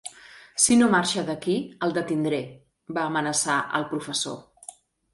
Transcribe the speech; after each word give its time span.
Si 0.63 0.77
no 0.79 0.87
marxa 0.95 1.25
d’aquí, 1.27 1.59
el 1.87 1.95
detindré, 1.99 2.41
va 2.99 3.07
amenaçar 3.13 3.63
al 3.81 3.89
professor. 3.97 4.45